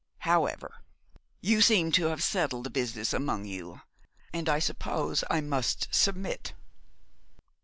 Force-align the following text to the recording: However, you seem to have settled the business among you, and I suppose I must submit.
However, 0.21 0.77
you 1.41 1.61
seem 1.61 1.91
to 1.91 2.05
have 2.07 2.23
settled 2.23 2.63
the 2.63 2.71
business 2.71 3.13
among 3.13 3.45
you, 3.45 3.81
and 4.33 4.49
I 4.49 4.57
suppose 4.57 5.23
I 5.29 5.41
must 5.41 5.93
submit. 5.93 6.53